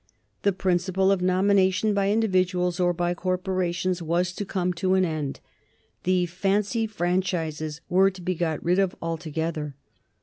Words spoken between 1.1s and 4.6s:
of nomination by individuals or by corporations was to